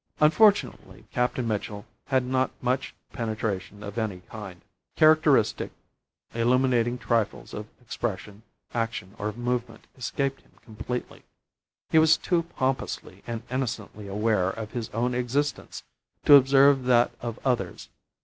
[0.19, 4.61] Unfortunately, Captain Mitchell had not much penetration of any kind;
[4.95, 5.69] characteristic,
[6.33, 8.41] illuminating trifles of expression,
[8.73, 11.21] action, or movement, escaped him completely.
[11.91, 15.83] He was too pompously and innocently aware of his own existence
[16.25, 17.89] to observe that of others.